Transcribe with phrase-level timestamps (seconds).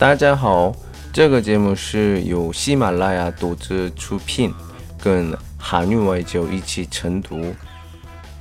[0.00, 0.75] 大家好，
[1.13, 4.53] 这个节目是由喜马拉雅独自出品，
[4.99, 7.53] 跟韩语外教一起晨读。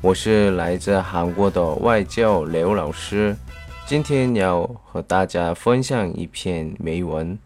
[0.00, 3.36] 我是来自韩国的外教刘老师，
[3.86, 7.38] 今天要和大家分享一篇美文。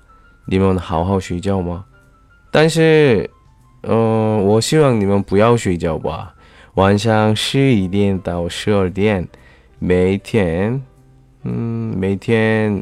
[0.45, 1.84] 你们好好睡觉吗？
[2.52, 3.30] 但是，
[3.81, 6.34] 嗯、我希望你们不要睡觉吧，
[6.75, 9.28] 晚上十一点到十二点。
[9.80, 10.81] 每天，
[11.44, 12.81] 嗯，每天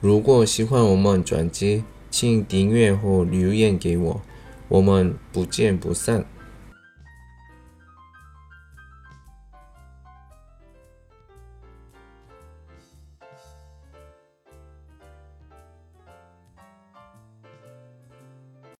[0.00, 4.22] 如果喜欢我们专辑，请订阅或留言给我，
[4.68, 6.24] 我们不见不散。